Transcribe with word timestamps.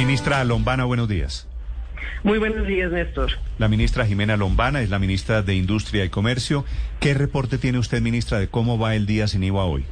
Ministra 0.00 0.42
Lombana, 0.44 0.86
buenos 0.86 1.10
días. 1.10 1.46
Muy 2.24 2.38
buenos 2.38 2.66
días, 2.66 2.90
Néstor. 2.90 3.32
La 3.58 3.68
ministra 3.68 4.06
Jimena 4.06 4.38
Lombana 4.38 4.80
es 4.80 4.88
la 4.88 4.98
ministra 4.98 5.42
de 5.42 5.54
Industria 5.54 6.06
y 6.06 6.08
Comercio. 6.08 6.64
¿Qué 7.00 7.12
reporte 7.12 7.58
tiene 7.58 7.78
usted, 7.78 8.00
ministra, 8.00 8.38
de 8.38 8.48
cómo 8.48 8.78
va 8.78 8.94
el 8.94 9.04
día 9.04 9.28
sin 9.28 9.44
IVA 9.44 9.66
hoy? 9.66 9.84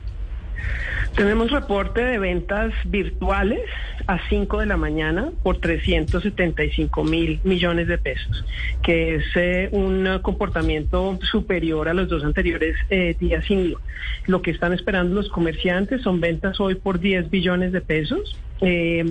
Tenemos 1.15 1.51
reporte 1.51 2.03
de 2.03 2.19
ventas 2.19 2.73
virtuales 2.87 3.61
a 4.07 4.19
5 4.31 4.61
de 4.61 4.67
la 4.67 4.79
mañana 4.79 5.31
por 5.43 5.59
375 5.59 7.05
mil 7.05 7.41
millones 7.45 7.87
de 7.87 7.99
pesos, 7.99 8.47
que 8.83 9.17
es 9.17 9.25
eh, 9.35 9.69
un 9.73 10.21
comportamiento 10.23 11.19
superior 11.31 11.87
a 11.91 11.93
los 11.93 12.09
dos 12.09 12.25
anteriores 12.25 12.77
eh, 12.89 13.15
días 13.21 13.45
sin 13.45 13.59
IVA. 13.59 13.81
Lo 14.27 14.41
que 14.41 14.53
están 14.53 14.73
esperando 14.73 15.17
los 15.17 15.29
comerciantes 15.29 16.01
son 16.01 16.19
ventas 16.19 16.61
hoy 16.61 16.77
por 16.77 16.99
10 16.99 17.29
billones 17.29 17.73
de 17.73 17.83
pesos. 17.83 18.39
Eh, 18.61 19.05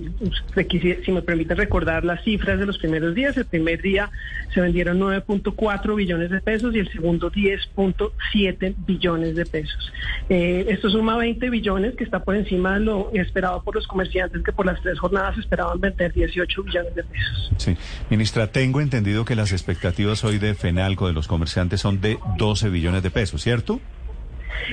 si 1.05 1.11
me 1.11 1.21
permite 1.21 1.55
recordar 1.55 2.03
las 2.03 2.23
cifras 2.23 2.59
de 2.59 2.65
los 2.65 2.77
primeros 2.77 3.15
días, 3.15 3.37
el 3.37 3.45
primer 3.45 3.81
día 3.81 4.09
se 4.53 4.61
vendieron 4.61 4.99
9.4 4.99 5.95
billones 5.95 6.29
de 6.29 6.41
pesos 6.41 6.75
y 6.75 6.79
el 6.79 6.91
segundo 6.91 7.31
10.7 7.31 8.75
billones 8.85 9.35
de 9.35 9.45
pesos. 9.45 9.91
Eh, 10.29 10.65
esto 10.69 10.89
suma 10.89 11.17
20 11.17 11.49
billones 11.49 11.95
que 11.95 12.03
está 12.03 12.23
por 12.23 12.35
encima 12.35 12.73
de 12.73 12.81
lo 12.81 13.11
esperado 13.13 13.63
por 13.63 13.75
los 13.75 13.87
comerciantes 13.87 14.43
que 14.43 14.51
por 14.51 14.65
las 14.65 14.81
tres 14.81 14.99
jornadas 14.99 15.37
esperaban 15.37 15.79
vender 15.79 16.11
18 16.13 16.63
billones 16.63 16.95
de 16.95 17.03
pesos. 17.03 17.51
Sí, 17.57 17.77
ministra, 18.09 18.47
tengo 18.47 18.81
entendido 18.81 19.25
que 19.25 19.35
las 19.35 19.51
expectativas 19.51 20.23
hoy 20.23 20.39
de 20.39 20.53
FENALCO 20.55 21.07
de 21.07 21.13
los 21.13 21.27
comerciantes 21.27 21.81
son 21.81 22.01
de 22.01 22.17
12 22.37 22.69
billones 22.69 23.03
de 23.03 23.11
pesos, 23.11 23.41
¿cierto? 23.41 23.79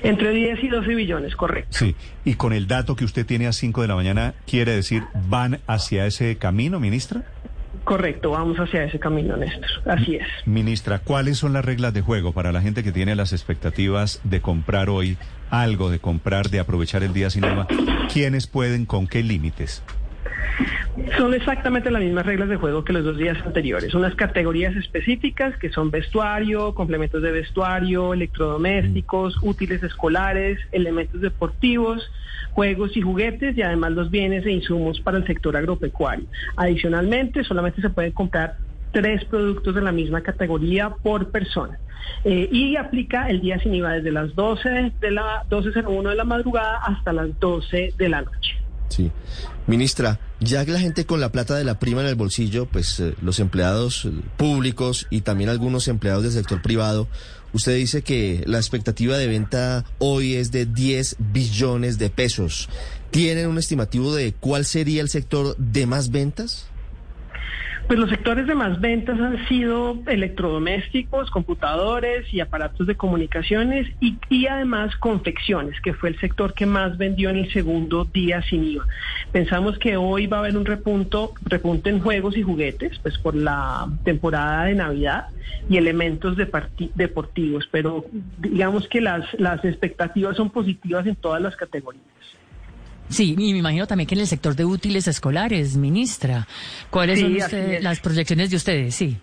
Entre 0.03 0.31
10 0.31 0.65
y 0.65 0.69
12 0.69 0.95
billones, 0.95 1.37
correcto. 1.37 1.71
Sí, 1.71 1.95
y 2.25 2.35
con 2.35 2.53
el 2.53 2.67
dato 2.67 2.97
que 2.97 3.05
usted 3.05 3.27
tiene 3.27 3.47
a 3.47 3.53
5 3.53 3.83
de 3.83 3.89
la 3.89 3.95
mañana, 3.95 4.35
¿quiere 4.47 4.75
decir 4.75 5.05
van 5.29 5.61
hacia 5.67 6.07
ese 6.07 6.37
camino, 6.37 6.81
ministra? 6.81 7.25
Correcto, 7.85 8.31
vamos 8.31 8.57
hacia 8.59 8.85
ese 8.85 8.99
camino, 8.99 9.37
Néstor. 9.37 9.69
Así 9.87 10.17
es. 10.17 10.27
Ministra, 10.47 11.01
¿cuáles 11.01 11.37
son 11.37 11.53
las 11.53 11.65
reglas 11.65 11.93
de 11.93 12.01
juego 12.01 12.33
para 12.33 12.51
la 12.51 12.63
gente 12.63 12.83
que 12.83 12.93
tiene 12.93 13.15
las 13.15 13.33
expectativas 13.33 14.21
de 14.25 14.41
comprar 14.41 14.89
hoy 14.89 15.19
algo, 15.51 15.91
de 15.91 15.99
comprar, 15.99 16.49
de 16.49 16.61
aprovechar 16.61 17.03
el 17.03 17.13
día 17.13 17.29
sin 17.29 17.45
IVA? 17.45 17.67
¿Quiénes 18.13 18.47
pueden, 18.47 18.87
con 18.87 19.07
qué 19.07 19.23
límites? 19.23 19.83
Son 21.19 21.35
exactamente 21.35 21.91
las 21.91 22.03
mismas 22.03 22.25
reglas 22.25 22.49
de 22.49 22.57
juego 22.57 22.85
que 22.85 22.93
los 22.93 23.05
dos 23.05 23.19
días 23.19 23.37
anteriores. 23.45 23.95
Unas 23.95 24.15
categorías 24.15 24.77
específicas 24.77 25.57
que 25.59 25.71
son 25.71 25.91
vestuario, 25.91 26.75
complementos 26.75 27.21
de 27.23 27.33
vestuario, 27.33 28.15
electrodomésticos, 28.15 29.37
útiles 29.43 29.83
escolares, 29.83 30.59
elementos 30.71 31.21
deportivos, 31.21 32.11
juegos 32.53 32.97
y 32.97 33.03
juguetes 33.03 33.57
y 33.57 33.63
además 33.63 33.93
los 33.93 34.11
bienes 34.11 34.47
e 34.47 34.53
insumos 34.53 35.01
para 35.01 35.19
el 35.19 35.27
sector 35.27 35.57
agropecuario. 35.57 36.27
Adicionalmente, 36.57 37.43
solamente 37.43 37.83
se 37.83 37.91
pueden 37.91 38.13
comprar 38.13 38.57
tres 38.93 39.25
productos 39.25 39.75
de 39.75 39.83
la 39.83 39.93
misma 39.93 40.23
categoría 40.23 40.91
por 40.91 41.31
persona. 41.31 41.79
Eh, 42.25 42.49
y 42.53 42.77
aplica 42.77 43.29
el 43.29 43.41
día 43.41 43.59
sin 43.59 43.75
IVA 43.75 43.95
desde 43.95 44.13
las 44.13 44.35
12 44.35 44.93
de 45.01 45.11
la 45.11 45.45
12.01 45.51 46.11
de 46.11 46.15
la 46.15 46.25
madrugada 46.25 46.79
hasta 46.79 47.13
las 47.13 47.39
12 47.41 47.95
de 47.99 48.09
la 48.09 48.23
noche. 48.23 48.64
Sí. 48.95 49.11
Ministra, 49.67 50.21
ya 50.41 50.65
que 50.65 50.71
la 50.71 50.79
gente 50.79 51.05
con 51.05 51.21
la 51.21 51.33
plata 51.33 51.57
de 51.57 51.65
la 51.65 51.81
prima 51.81 52.03
en 52.03 52.07
el 52.07 52.15
bolsillo, 52.15 52.67
pues 52.67 53.01
eh, 53.01 53.15
los 53.23 53.41
empleados 53.41 54.05
eh, 54.05 54.11
públicos 54.37 55.09
y 55.11 55.23
también 55.23 55.51
algunos 55.51 55.89
empleados 55.89 56.23
del 56.23 56.33
sector 56.33 56.63
privado, 56.63 57.09
usted 57.53 57.75
dice 57.75 58.03
que 58.03 58.45
la 58.47 58.59
expectativa 58.59 59.17
de 59.19 59.27
venta 59.27 59.85
hoy 59.99 60.35
es 60.35 60.53
de 60.53 60.67
10 60.67 61.17
billones 61.19 61.99
de 61.99 62.09
pesos. 62.11 62.69
¿Tienen 63.11 63.49
un 63.49 63.59
estimativo 63.59 64.15
de 64.15 64.33
cuál 64.33 64.65
sería 64.65 65.03
el 65.03 65.09
sector 65.09 65.57
de 65.57 65.87
más 65.87 66.11
ventas? 66.11 66.67
Pues 67.87 67.99
los 67.99 68.09
sectores 68.09 68.47
de 68.47 68.55
más 68.55 68.81
ventas 68.81 69.21
han 69.21 69.47
sido 69.47 69.99
electrodomésticos, 70.07 71.31
computadores 71.31 72.33
y 72.33 72.41
aparatos 72.41 72.87
de 72.87 72.97
comunicaciones 72.97 73.87
y, 74.01 74.17
y, 74.31 74.47
además 74.47 74.97
confecciones, 74.97 75.79
que 75.83 75.93
fue 75.93 76.09
el 76.09 76.19
sector 76.19 76.55
que 76.55 76.65
más 76.65 76.97
vendió 76.97 77.29
en 77.29 77.37
el 77.37 77.53
segundo 77.53 78.07
día 78.07 78.41
sin 78.43 78.65
IVA. 78.65 78.87
Pensamos 79.33 79.79
que 79.79 79.99
hoy 79.99 80.27
va 80.27 80.39
a 80.39 80.41
haber 80.41 80.57
un 80.57 80.65
repunto, 80.65 81.35
repunte 81.43 81.91
en 81.91 82.01
juegos 82.01 82.39
y 82.39 82.43
juguetes, 82.43 82.99
pues 83.01 83.19
por 83.19 83.35
la 83.35 83.87
temporada 84.03 84.65
de 84.65 84.75
Navidad 84.77 85.27
y 85.69 85.77
elementos 85.77 86.39
de 86.39 86.49
deportivos, 86.95 87.69
pero 87.71 88.07
digamos 88.39 88.89
que 88.89 89.03
las, 89.03 89.27
las 89.39 89.63
expectativas 89.63 90.37
son 90.39 90.49
positivas 90.49 91.07
en 91.07 91.17
todas 91.17 91.43
las 91.43 91.55
categorías. 91.55 92.05
Sí, 93.15 93.35
y 93.39 93.53
me 93.53 93.59
imagino 93.59 93.87
también 93.87 94.07
que 94.09 94.15
en 94.17 94.21
el 94.23 94.27
sector 94.27 94.57
de 94.57 94.65
útiles 94.65 95.07
escolares, 95.07 95.77
ministra, 95.77 96.47
¿cuáles 96.91 97.19
Sí, 97.21 97.25
son 97.25 97.37
usted- 97.37 97.81
las 97.83 98.01
proyecciones 98.01 98.51
de 98.51 98.57
ustedes? 98.57 98.95
Sí. 98.95 99.17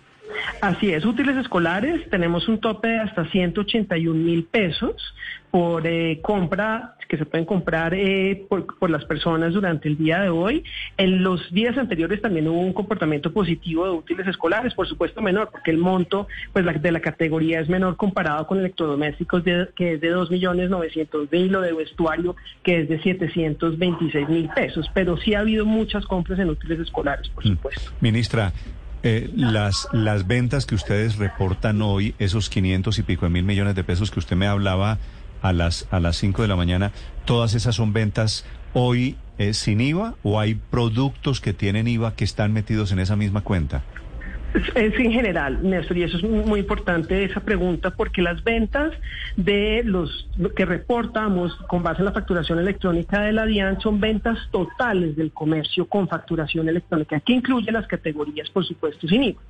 Así 0.60 0.92
es, 0.92 1.04
útiles 1.04 1.36
escolares, 1.36 2.08
tenemos 2.10 2.48
un 2.48 2.58
tope 2.58 2.88
de 2.88 2.98
hasta 3.00 3.24
181 3.26 4.14
mil 4.18 4.44
pesos 4.44 5.14
por 5.50 5.86
eh, 5.86 6.20
compra 6.22 6.94
que 7.08 7.18
se 7.18 7.26
pueden 7.26 7.44
comprar 7.44 7.92
eh, 7.92 8.46
por, 8.48 8.78
por 8.78 8.88
las 8.88 9.04
personas 9.04 9.52
durante 9.52 9.86
el 9.86 9.98
día 9.98 10.20
de 10.22 10.30
hoy. 10.30 10.64
En 10.96 11.22
los 11.22 11.52
días 11.52 11.76
anteriores 11.76 12.22
también 12.22 12.48
hubo 12.48 12.58
un 12.58 12.72
comportamiento 12.72 13.30
positivo 13.34 13.84
de 13.84 13.90
útiles 13.90 14.26
escolares, 14.26 14.72
por 14.72 14.88
supuesto 14.88 15.20
menor, 15.20 15.50
porque 15.52 15.70
el 15.72 15.76
monto 15.76 16.26
pues 16.54 16.64
la- 16.64 16.72
de 16.72 16.90
la 16.90 17.00
categoría 17.00 17.60
es 17.60 17.68
menor 17.68 17.96
comparado 17.96 18.46
con 18.46 18.60
electrodomésticos 18.60 19.44
de- 19.44 19.68
que 19.76 19.94
es 19.94 20.00
de 20.00 20.08
2.900.000 20.14 21.54
o 21.56 21.60
de 21.60 21.72
vestuario 21.74 22.34
que 22.62 22.80
es 22.80 22.88
de 22.88 22.98
726 23.02 24.28
mil 24.30 24.48
pesos, 24.48 24.88
pero 24.94 25.18
sí 25.18 25.34
ha 25.34 25.40
habido 25.40 25.66
muchas 25.66 26.06
compras 26.06 26.38
en 26.38 26.48
útiles 26.48 26.78
escolares, 26.80 27.28
por 27.28 27.44
supuesto. 27.44 27.90
Ministra, 28.00 28.52
eh, 29.02 29.30
las, 29.34 29.88
las 29.92 30.26
ventas 30.26 30.66
que 30.66 30.74
ustedes 30.74 31.16
reportan 31.16 31.82
hoy, 31.82 32.14
esos 32.18 32.48
500 32.48 32.98
y 32.98 33.02
pico 33.02 33.26
de 33.26 33.30
mil 33.30 33.44
millones 33.44 33.74
de 33.74 33.82
pesos 33.84 34.10
que 34.10 34.20
usted 34.20 34.36
me 34.36 34.46
hablaba 34.46 34.98
a 35.42 35.52
las, 35.52 35.88
a 35.90 35.98
las 35.98 36.16
5 36.16 36.42
de 36.42 36.48
la 36.48 36.56
mañana, 36.56 36.92
¿todas 37.24 37.54
esas 37.54 37.74
son 37.74 37.92
ventas 37.92 38.44
hoy 38.72 39.16
eh, 39.38 39.54
sin 39.54 39.80
IVA 39.80 40.14
o 40.22 40.38
hay 40.38 40.54
productos 40.54 41.40
que 41.40 41.52
tienen 41.52 41.88
IVA 41.88 42.14
que 42.14 42.24
están 42.24 42.52
metidos 42.52 42.92
en 42.92 43.00
esa 43.00 43.16
misma 43.16 43.40
cuenta? 43.40 43.82
Es, 44.54 44.62
es 44.74 45.00
en 45.00 45.12
general, 45.12 45.58
Néstor, 45.62 45.96
y 45.96 46.02
eso 46.02 46.18
es 46.18 46.22
muy, 46.24 46.60
importante 46.60 47.24
esa 47.24 47.40
pregunta, 47.40 47.90
porque 47.90 48.22
las 48.22 48.44
ventas 48.44 48.92
de 49.36 49.82
los 49.84 50.28
lo 50.38 50.52
que 50.52 50.64
reportamos 50.64 51.54
con 51.68 51.82
base 51.82 52.00
en 52.00 52.06
la 52.06 52.12
facturación 52.12 52.58
electrónica 52.58 53.22
de 53.22 53.32
la 53.32 53.46
DIAN 53.46 53.80
son 53.80 54.00
ventas 54.00 54.38
totales 54.50 55.16
del 55.16 55.32
comercio 55.32 55.86
con 55.86 56.06
facturación 56.08 56.68
electrónica, 56.68 57.20
que 57.20 57.32
incluye 57.32 57.72
las 57.72 57.86
categorías, 57.86 58.50
por 58.50 58.64
supuesto, 58.64 59.08
sin 59.08 59.24
IVA. 59.24 59.40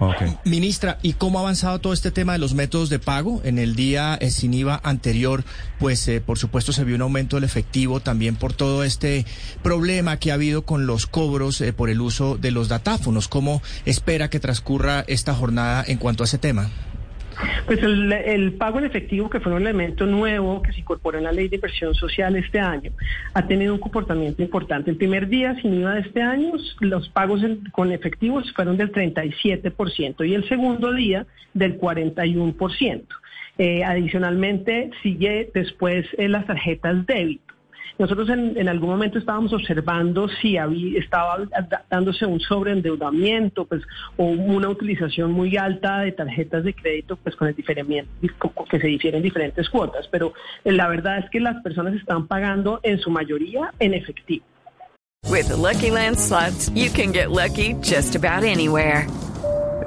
Ok. 0.00 0.22
Ministra, 0.44 0.98
¿y 1.02 1.14
cómo 1.14 1.38
ha 1.38 1.42
avanzado 1.42 1.80
todo 1.80 1.92
este 1.92 2.10
tema 2.10 2.32
de 2.32 2.38
los 2.38 2.54
métodos 2.54 2.88
de 2.88 2.98
pago? 2.98 3.40
En 3.44 3.58
el 3.58 3.74
día 3.74 4.16
eh, 4.20 4.30
sin 4.30 4.54
IVA 4.54 4.80
anterior, 4.84 5.44
pues 5.78 6.06
eh, 6.08 6.20
por 6.20 6.38
supuesto 6.38 6.72
se 6.72 6.84
vio 6.84 6.94
un 6.94 7.02
aumento 7.02 7.36
del 7.36 7.44
efectivo 7.44 8.00
también 8.00 8.36
por 8.36 8.52
todo 8.52 8.84
este 8.84 9.26
problema 9.62 10.18
que 10.18 10.30
ha 10.30 10.34
habido 10.34 10.62
con 10.62 10.86
los 10.86 11.06
cobros 11.06 11.60
eh, 11.60 11.72
por 11.72 11.90
el 11.90 12.00
uso 12.00 12.36
de 12.36 12.52
los 12.52 12.68
datáfonos. 12.68 13.26
¿Cómo 13.28 13.60
espera 13.84 14.30
que 14.30 14.40
transcurra 14.40 15.04
esta 15.08 15.34
jornada 15.34 15.84
en 15.86 15.98
cuanto 15.98 16.22
a 16.22 16.26
ese 16.26 16.38
tema? 16.38 16.70
Pues 17.66 17.82
el, 17.82 18.52
pago 18.54 18.78
en 18.78 18.86
efectivo, 18.86 19.30
que 19.30 19.40
fue 19.40 19.52
un 19.52 19.62
elemento 19.62 20.06
nuevo 20.06 20.62
que 20.62 20.72
se 20.72 20.80
incorporó 20.80 21.18
en 21.18 21.24
la 21.24 21.32
ley 21.32 21.48
de 21.48 21.56
inversión 21.56 21.94
social 21.94 22.34
este 22.36 22.58
año, 22.58 22.90
ha 23.34 23.46
tenido 23.46 23.74
un 23.74 23.80
comportamiento 23.80 24.42
importante. 24.42 24.90
El 24.90 24.96
primer 24.96 25.28
día 25.28 25.54
sin 25.60 25.74
IVA 25.74 25.94
de 25.94 26.00
este 26.00 26.22
año, 26.22 26.52
los 26.80 27.08
pagos 27.10 27.42
con 27.72 27.92
efectivos 27.92 28.52
fueron 28.52 28.76
del 28.76 28.92
37% 28.92 30.26
y 30.26 30.34
el 30.34 30.48
segundo 30.48 30.92
día 30.92 31.26
del 31.54 31.78
41%. 31.78 33.04
Eh, 33.58 33.84
adicionalmente, 33.84 34.90
sigue 35.02 35.50
después 35.52 36.06
eh, 36.16 36.28
las 36.28 36.46
tarjetas 36.46 37.06
débito. 37.06 37.57
Nosotros 37.98 38.28
en, 38.28 38.68
algún 38.68 38.90
momento 38.90 39.18
estábamos 39.18 39.52
observando 39.52 40.28
si 40.28 40.56
había, 40.56 40.98
estaba 40.98 41.38
dándose 41.90 42.26
un 42.26 42.40
sobreendeudamiento 42.40 43.64
pues, 43.64 43.82
o 44.16 44.24
una 44.24 44.68
utilización 44.68 45.32
muy 45.32 45.56
alta 45.56 46.00
de 46.00 46.12
tarjetas 46.12 46.64
de 46.64 46.74
crédito 46.74 47.16
pues, 47.16 47.34
con 47.36 47.48
el 47.48 47.54
diferimiento, 47.54 48.10
que 48.70 48.80
se 48.80 48.86
difieren 48.86 49.22
diferentes 49.22 49.68
cuotas, 49.68 50.06
pero 50.08 50.32
eh, 50.64 50.72
la 50.72 50.88
verdad 50.88 51.18
es 51.18 51.30
que 51.30 51.40
las 51.40 51.62
personas 51.62 51.94
están 51.94 52.26
pagando 52.26 52.80
en 52.82 52.98
su 52.98 53.10
mayoría 53.10 53.72
en 53.78 53.94
efectivo. 53.94 54.44
With 55.28 55.48
the 55.48 55.56
Lucky 55.56 55.90
Land 55.90 56.16
you 56.74 56.90
can 56.90 57.12
get 57.12 57.30
lucky 57.30 57.74
just 57.82 58.14
about 58.14 58.44
anywhere. 58.44 59.06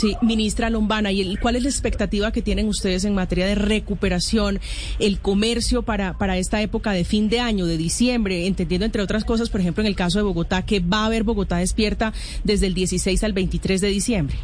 Sí, 0.00 0.16
ministra 0.22 0.70
Lombana, 0.70 1.12
¿y 1.12 1.20
el, 1.20 1.38
cuál 1.38 1.56
es 1.56 1.62
la 1.62 1.68
expectativa 1.68 2.32
que 2.32 2.40
tienen 2.40 2.68
ustedes 2.68 3.04
en 3.04 3.14
materia 3.14 3.44
de 3.44 3.54
recuperación, 3.54 4.58
el 4.98 5.20
comercio 5.20 5.82
para, 5.82 6.16
para 6.16 6.38
esta 6.38 6.62
época 6.62 6.92
de 6.92 7.04
fin 7.04 7.28
de 7.28 7.40
año, 7.40 7.66
de 7.66 7.76
diciembre, 7.76 8.46
entendiendo 8.46 8.86
entre 8.86 9.02
otras 9.02 9.26
cosas, 9.26 9.50
por 9.50 9.60
ejemplo, 9.60 9.82
en 9.82 9.86
el 9.86 9.96
caso 9.96 10.18
de 10.18 10.22
Bogotá, 10.22 10.62
que 10.62 10.80
va 10.80 11.02
a 11.02 11.04
haber 11.04 11.22
Bogotá 11.22 11.58
despierta 11.58 12.14
desde 12.44 12.66
el 12.66 12.72
16 12.72 13.22
al 13.24 13.34
23 13.34 13.78
de 13.82 13.88
diciembre? 13.88 14.38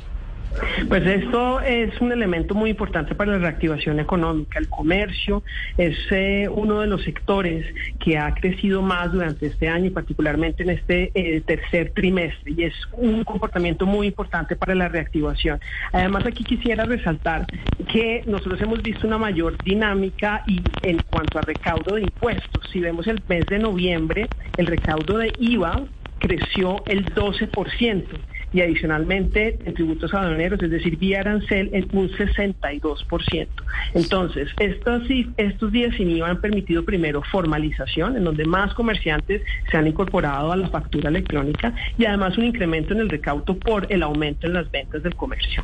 Pues 0.88 1.06
esto 1.06 1.60
es 1.60 2.00
un 2.00 2.12
elemento 2.12 2.54
muy 2.54 2.70
importante 2.70 3.14
para 3.14 3.32
la 3.32 3.38
reactivación 3.38 4.00
económica. 4.00 4.58
El 4.58 4.68
comercio 4.68 5.42
es 5.76 5.96
eh, 6.10 6.48
uno 6.50 6.80
de 6.80 6.86
los 6.86 7.02
sectores 7.02 7.66
que 7.98 8.18
ha 8.18 8.32
crecido 8.34 8.82
más 8.82 9.12
durante 9.12 9.46
este 9.46 9.68
año 9.68 9.86
y 9.86 9.90
particularmente 9.90 10.62
en 10.62 10.70
este 10.70 11.10
eh, 11.14 11.40
tercer 11.42 11.92
trimestre 11.94 12.52
y 12.56 12.64
es 12.64 12.74
un 12.92 13.24
comportamiento 13.24 13.86
muy 13.86 14.08
importante 14.08 14.56
para 14.56 14.74
la 14.74 14.88
reactivación. 14.88 15.60
Además 15.92 16.24
aquí 16.26 16.44
quisiera 16.44 16.84
resaltar 16.84 17.46
que 17.92 18.22
nosotros 18.26 18.60
hemos 18.60 18.82
visto 18.82 19.06
una 19.06 19.18
mayor 19.18 19.56
dinámica 19.62 20.42
y 20.46 20.62
en 20.82 20.98
cuanto 21.10 21.38
a 21.38 21.42
recaudo 21.42 21.96
de 21.96 22.02
impuestos. 22.02 22.68
Si 22.72 22.80
vemos 22.80 23.06
el 23.06 23.22
mes 23.28 23.44
de 23.46 23.58
noviembre, 23.58 24.28
el 24.56 24.66
recaudo 24.66 25.18
de 25.18 25.32
IVA 25.38 25.84
creció 26.18 26.82
el 26.86 27.04
12% 27.14 28.04
y 28.52 28.60
adicionalmente 28.60 29.58
en 29.64 29.74
tributos 29.74 30.12
aduaneros, 30.14 30.62
es 30.62 30.70
decir, 30.70 30.96
vía 30.96 31.20
arancel, 31.20 31.70
en 31.72 31.88
un 31.92 32.08
62%. 32.10 33.48
Entonces, 33.94 34.48
estos, 34.58 35.02
estos 35.36 35.72
días 35.72 35.94
sin 35.96 36.10
IVA 36.10 36.30
han 36.30 36.40
permitido 36.40 36.84
primero 36.84 37.22
formalización, 37.22 38.16
en 38.16 38.24
donde 38.24 38.44
más 38.44 38.74
comerciantes 38.74 39.42
se 39.70 39.76
han 39.76 39.86
incorporado 39.86 40.52
a 40.52 40.56
la 40.56 40.68
factura 40.68 41.08
electrónica 41.08 41.74
y 41.98 42.04
además 42.04 42.36
un 42.38 42.44
incremento 42.44 42.94
en 42.94 43.00
el 43.00 43.08
recaudo 43.08 43.58
por 43.58 43.90
el 43.92 44.02
aumento 44.02 44.46
en 44.46 44.54
las 44.54 44.70
ventas 44.70 45.02
del 45.02 45.14
comercio. 45.14 45.62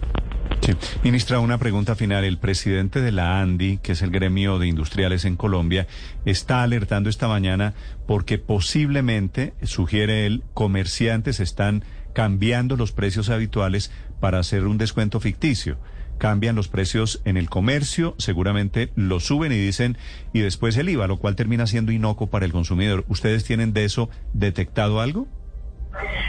Sí. 0.61 0.75
Ministra, 1.03 1.41
una 1.41 1.59
pregunta 1.59 1.97
final. 1.97 2.25
El 2.25 2.39
presidente 2.39 3.01
de 3.01 3.11
la 3.11 3.41
ANDI, 3.41 3.79
que 3.79 3.93
es 3.93 4.03
el 4.03 4.11
gremio 4.11 4.61
de 4.61 4.69
industriales 4.69 5.25
en 5.25 5.37
Colombia, 5.37 5.89
está 6.25 6.63
alertando 6.63 7.11
esta 7.11 7.27
mañana 7.27 7.75
porque 8.07 8.39
posiblemente, 8.39 9.55
sugiere 9.63 10.27
él, 10.27 10.45
comerciantes 10.55 11.41
están 11.41 11.83
cambiando 12.13 12.77
los 12.77 12.93
precios 12.93 13.31
habituales 13.31 13.91
para 14.21 14.39
hacer 14.39 14.67
un 14.67 14.79
descuento 14.79 15.21
ficticio. 15.21 15.79
Cambian 16.19 16.55
los 16.55 16.69
precios 16.69 17.21
en 17.25 17.37
el 17.37 17.51
comercio, 17.51 18.15
seguramente 18.19 18.93
lo 18.95 19.19
suben 19.19 19.51
y 19.51 19.57
dicen, 19.57 19.99
y 20.33 20.41
después 20.41 20.77
el 20.77 20.89
IVA, 20.89 21.09
lo 21.09 21.19
cual 21.19 21.35
termina 21.35 21.67
siendo 21.67 21.91
inocuo 21.91 22.29
para 22.29 22.47
el 22.47 22.53
consumidor. 22.53 23.05
¿Ustedes 23.09 23.45
tienen 23.45 23.73
de 23.73 23.85
eso 23.85 24.09
detectado 24.33 25.01
algo? 25.01 25.27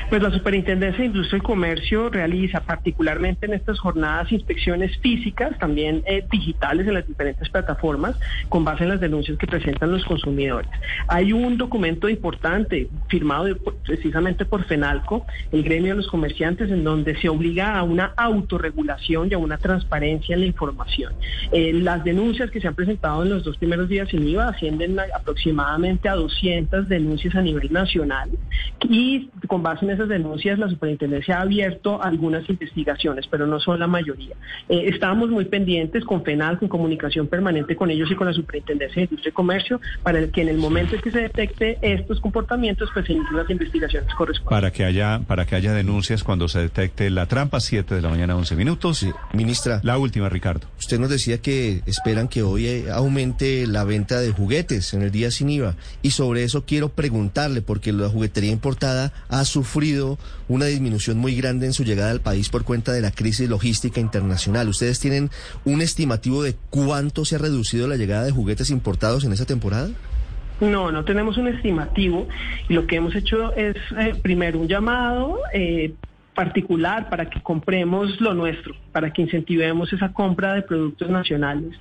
Pues 0.09 0.21
la 0.21 0.31
Superintendencia 0.31 0.99
de 0.99 1.07
Industria 1.07 1.37
y 1.39 1.41
Comercio 1.41 2.09
realiza 2.09 2.61
particularmente 2.61 3.45
en 3.45 3.53
estas 3.53 3.79
jornadas 3.79 4.31
inspecciones 4.31 4.97
físicas, 4.99 5.57
también 5.59 6.03
eh, 6.05 6.25
digitales 6.31 6.87
en 6.87 6.93
las 6.93 7.07
diferentes 7.07 7.49
plataformas, 7.49 8.15
con 8.49 8.63
base 8.63 8.83
en 8.83 8.89
las 8.89 8.99
denuncias 8.99 9.37
que 9.37 9.47
presentan 9.47 9.91
los 9.91 10.05
consumidores. 10.05 10.69
Hay 11.07 11.33
un 11.33 11.57
documento 11.57 12.09
importante 12.09 12.87
firmado 13.07 13.47
precisamente 13.85 14.45
por 14.45 14.65
FENALCO, 14.65 15.25
el 15.51 15.63
gremio 15.63 15.93
de 15.93 15.97
los 15.97 16.07
comerciantes, 16.07 16.69
en 16.69 16.83
donde 16.83 17.19
se 17.19 17.29
obliga 17.29 17.77
a 17.77 17.83
una 17.83 18.13
autorregulación 18.15 19.29
y 19.31 19.33
a 19.33 19.37
una 19.37 19.57
transparencia 19.57 20.33
en 20.35 20.41
la 20.41 20.47
información. 20.47 21.13
Eh, 21.51 21.73
las 21.73 22.03
denuncias 22.03 22.51
que 22.51 22.61
se 22.61 22.67
han 22.67 22.75
presentado 22.75 23.23
en 23.23 23.29
los 23.29 23.43
dos 23.43 23.57
primeros 23.57 23.89
días 23.89 24.09
sin 24.09 24.27
IVA 24.27 24.49
ascienden 24.49 24.97
aproximadamente 24.99 26.09
a 26.09 26.15
200 26.15 26.87
denuncias 26.87 27.35
a 27.35 27.41
nivel 27.41 27.71
nacional 27.71 28.29
y 28.89 29.29
con 29.53 29.61
base 29.61 29.85
en 29.85 29.91
esas 29.91 30.09
denuncias 30.09 30.57
la 30.57 30.67
superintendencia 30.67 31.37
ha 31.37 31.41
abierto 31.41 32.01
algunas 32.01 32.49
investigaciones, 32.49 33.27
pero 33.29 33.45
no 33.45 33.59
son 33.59 33.79
la 33.79 33.85
mayoría. 33.85 34.35
Eh, 34.67 34.85
estamos 34.87 35.29
muy 35.29 35.45
pendientes 35.45 36.03
con 36.05 36.23
FENAL, 36.23 36.57
con 36.57 36.69
comunicación 36.69 37.27
permanente 37.27 37.75
con 37.75 37.91
ellos 37.91 38.09
y 38.09 38.15
con 38.15 38.25
la 38.25 38.33
superintendencia 38.33 38.95
de 38.95 39.03
industria 39.03 39.29
y 39.29 39.33
comercio, 39.33 39.79
para 40.01 40.25
que 40.25 40.41
en 40.41 40.49
el 40.49 40.57
momento 40.57 40.95
en 40.95 41.03
que 41.03 41.11
se 41.11 41.21
detecte 41.21 41.77
estos 41.83 42.19
comportamientos, 42.19 42.89
pues 42.95 43.05
se 43.05 43.13
inicien 43.13 43.37
las 43.37 43.47
investigaciones 43.47 44.11
correspondientes. 44.15 44.49
Para 44.49 44.71
que 44.71 44.85
haya, 44.85 45.21
para 45.27 45.45
que 45.45 45.55
haya 45.55 45.71
denuncias 45.73 46.23
cuando 46.23 46.47
se 46.47 46.57
detecte 46.57 47.11
la 47.11 47.27
trampa, 47.27 47.59
7 47.59 47.93
de 47.93 48.01
la 48.01 48.09
mañana, 48.09 48.35
11 48.35 48.55
minutos. 48.55 49.05
Ministra. 49.33 49.81
La 49.83 49.99
última, 49.99 50.29
Ricardo. 50.29 50.65
Usted 50.79 50.97
nos 50.97 51.11
decía 51.11 51.37
que 51.43 51.83
esperan 51.85 52.27
que 52.27 52.41
hoy 52.41 52.65
eh, 52.65 52.85
aumente 52.91 53.67
la 53.67 53.83
venta 53.83 54.19
de 54.19 54.31
juguetes 54.31 54.95
en 54.95 55.03
el 55.03 55.11
día 55.11 55.29
sin 55.29 55.51
IVA. 55.51 55.75
Y 56.01 56.09
sobre 56.09 56.43
eso 56.43 56.65
quiero 56.65 56.89
preguntarle, 56.89 57.61
porque 57.61 57.93
la 57.93 58.09
juguetería 58.09 58.49
importada 58.49 59.13
ha 59.29 59.42
sufrido 59.45 60.17
una 60.47 60.65
disminución 60.65 61.17
muy 61.17 61.35
grande 61.35 61.65
en 61.65 61.73
su 61.73 61.83
llegada 61.83 62.11
al 62.11 62.21
país 62.21 62.49
por 62.49 62.63
cuenta 62.63 62.91
de 62.91 63.01
la 63.01 63.11
crisis 63.11 63.49
logística 63.49 63.99
internacional. 63.99 64.67
¿Ustedes 64.69 64.99
tienen 64.99 65.29
un 65.65 65.81
estimativo 65.81 66.43
de 66.43 66.55
cuánto 66.69 67.25
se 67.25 67.35
ha 67.35 67.39
reducido 67.39 67.87
la 67.87 67.97
llegada 67.97 68.25
de 68.25 68.31
juguetes 68.31 68.69
importados 68.69 69.23
en 69.23 69.33
esa 69.33 69.45
temporada? 69.45 69.89
No, 70.61 70.91
no 70.91 71.03
tenemos 71.03 71.37
un 71.37 71.47
estimativo 71.47 72.27
lo 72.69 72.87
que 72.87 72.97
hemos 72.97 73.15
hecho 73.15 73.53
es 73.55 73.75
eh, 73.97 74.15
primero 74.21 74.59
un 74.59 74.67
llamado 74.67 75.39
eh, 75.53 75.93
particular 76.33 77.09
para 77.09 77.29
que 77.29 77.41
compremos 77.41 78.19
lo 78.19 78.33
nuestro, 78.33 78.75
para 78.91 79.11
que 79.11 79.21
incentivemos 79.21 79.91
esa 79.93 80.11
compra 80.11 80.53
de 80.53 80.61
productos 80.61 81.09
nacionales. 81.09 81.73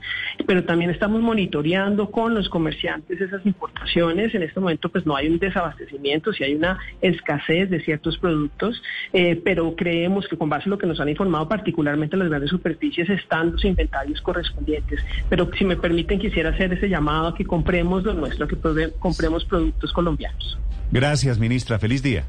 Pero 0.46 0.64
también 0.64 0.90
estamos 0.90 1.20
monitoreando 1.20 2.10
con 2.10 2.34
los 2.34 2.49
comerciantes 2.49 3.20
esas 3.20 3.44
importaciones. 3.46 4.34
En 4.34 4.43
este 4.43 4.60
momento 4.60 4.88
pues 4.88 5.06
no 5.06 5.16
hay 5.16 5.28
un 5.28 5.38
desabastecimiento, 5.38 6.32
si 6.32 6.44
hay 6.44 6.54
una 6.54 6.78
escasez 7.00 7.70
de 7.70 7.81
ciertos 7.81 8.19
productos, 8.19 8.82
eh, 9.12 9.40
pero 9.43 9.75
creemos 9.76 10.26
que 10.28 10.37
con 10.37 10.49
base 10.49 10.64
en 10.64 10.70
lo 10.70 10.78
que 10.78 10.87
nos 10.87 11.00
han 11.00 11.08
informado 11.08 11.48
particularmente 11.48 12.17
las 12.17 12.29
grandes 12.29 12.50
superficies 12.50 13.08
están 13.10 13.53
los 13.53 13.65
inventarios 13.65 14.20
correspondientes. 14.20 15.00
Pero 15.29 15.50
si 15.56 15.65
me 15.65 15.77
permiten 15.77 16.19
quisiera 16.19 16.50
hacer 16.50 16.72
ese 16.72 16.88
llamado 16.88 17.29
a 17.29 17.34
que 17.34 17.44
compremos 17.44 18.05
lo 18.05 18.15
nuestro, 18.15 18.44
a 18.44 18.48
que 18.48 18.56
compremos 18.98 19.44
productos 19.44 19.93
colombianos. 19.93 20.58
Gracias, 20.91 21.38
ministra. 21.38 21.79
Feliz 21.79 22.03
día. 22.03 22.24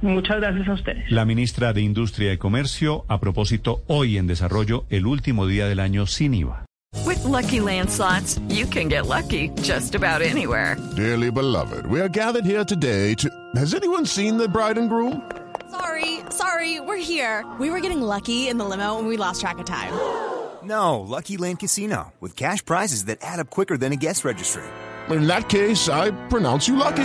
Muchas 0.00 0.40
gracias 0.40 0.68
a 0.68 0.72
ustedes. 0.74 1.10
La 1.10 1.24
ministra 1.24 1.72
de 1.72 1.80
Industria 1.80 2.32
y 2.32 2.38
Comercio, 2.38 3.04
a 3.08 3.18
propósito, 3.18 3.82
hoy 3.88 4.16
en 4.16 4.26
desarrollo, 4.26 4.84
el 4.90 5.06
último 5.06 5.46
día 5.46 5.66
del 5.66 5.80
año 5.80 6.06
sin 6.06 6.34
IVA. 6.34 6.64
With 7.04 7.22
lucky 7.24 7.60
landslots, 7.60 8.40
you 8.48 8.66
can 8.66 8.88
get 8.88 9.06
lucky 9.06 9.50
just 9.62 9.94
about 9.94 10.22
anywhere. 10.22 10.76
Dearly 10.96 11.30
beloved, 11.30 11.86
we 11.86 12.00
are 12.00 12.08
gathered 12.08 12.44
here 12.44 12.64
today 12.64 13.14
to. 13.16 13.28
Has 13.56 13.74
anyone 13.74 14.06
seen 14.06 14.38
the 14.38 14.48
bride 14.48 14.78
and 14.78 14.88
groom? 14.88 15.22
Sorry, 15.70 16.20
sorry, 16.30 16.80
we're 16.80 16.96
here. 16.96 17.44
We 17.60 17.70
were 17.70 17.80
getting 17.80 18.00
lucky 18.00 18.48
in 18.48 18.56
the 18.56 18.64
limo 18.64 18.98
and 18.98 19.06
we 19.08 19.16
lost 19.16 19.40
track 19.40 19.58
of 19.58 19.66
time. 19.66 19.92
No, 20.60 21.00
Lucky 21.00 21.36
Land 21.38 21.60
Casino, 21.60 22.12
with 22.20 22.34
cash 22.34 22.64
prizes 22.64 23.04
that 23.04 23.18
add 23.22 23.38
up 23.38 23.48
quicker 23.48 23.78
than 23.78 23.92
a 23.92 23.96
guest 23.96 24.24
registry. 24.24 24.64
In 25.08 25.26
that 25.28 25.48
case, 25.48 25.88
I 25.88 26.10
pronounce 26.28 26.66
you 26.66 26.76
lucky. 26.76 27.04